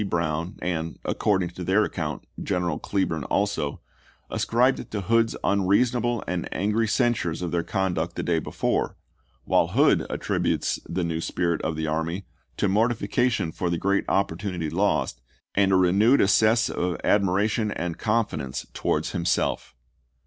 [0.09, 3.81] Brown, and, according to their account, General Cleburne also,
[4.31, 8.95] ascribed it to Hood's unreasonable and angry censures of their conduct the day before,
[9.43, 12.25] while Hood attributes the new spirit of the army
[12.57, 15.21] to mortification for the great opportunity lost
[15.53, 19.75] and a renewed access of admiration and confidence to wards himself.